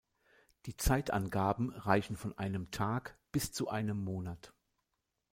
Die 0.65 0.75
Zeitangaben 0.77 1.69
reichen 1.71 2.17
von 2.17 2.35
einem 2.35 2.71
Tag 2.71 3.19
bis 3.31 3.51
zu 3.51 3.69
einem 3.69 4.03
Monat. 4.03 4.51